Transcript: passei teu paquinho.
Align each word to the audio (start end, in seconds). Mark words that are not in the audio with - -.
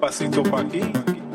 passei 0.00 0.28
teu 0.28 0.42
paquinho. 0.42 1.25